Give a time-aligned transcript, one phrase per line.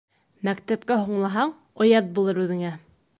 [0.47, 1.53] Мәктәпкә һуңлаһаң,
[1.87, 2.73] оят булыр үҙеңә.